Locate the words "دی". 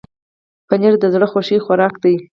2.03-2.15